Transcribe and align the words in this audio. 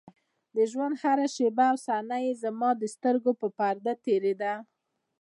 د 0.55 0.57
ژونـد 0.71 0.97
هـره 1.03 1.27
شـيبه 1.35 1.65
او 1.71 1.77
صحـنه 1.85 2.17
يـې 2.25 2.31
زمـا 2.43 2.69
د 2.77 2.83
سـترګو 2.93 3.31
پـر 3.39 3.49
پـردو 3.57 3.93
تېـرېده. 4.03 4.53